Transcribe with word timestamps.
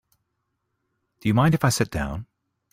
Do 1.19 1.29
you 1.29 1.35
mind 1.35 1.53
if 1.53 1.63
I 1.63 1.69
sit 1.69 1.91
down? 1.91 2.25